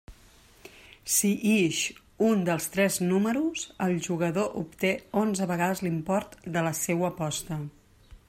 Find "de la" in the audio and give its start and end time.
6.57-6.73